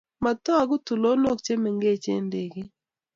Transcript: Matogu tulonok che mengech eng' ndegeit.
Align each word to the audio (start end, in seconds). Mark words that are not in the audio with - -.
Matogu 0.23 0.75
tulonok 0.85 1.37
che 1.45 1.53
mengech 1.63 2.05
eng' 2.13 2.25
ndegeit. 2.27 2.71